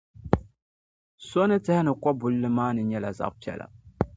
So 1.27 1.41
ni 1.49 1.57
tɛhi 1.65 1.81
ni 1.83 1.91
kɔbulli 2.03 2.49
maa 2.57 2.71
ni 2.75 2.81
nyɛla 2.89 3.09
zabipiɛla. 3.17 3.65